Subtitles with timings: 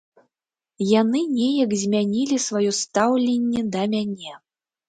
[1.01, 4.33] Яны неяк змянілі сваё стаўленне да мяне.